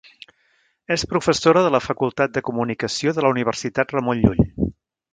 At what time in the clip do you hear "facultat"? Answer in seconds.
1.89-2.35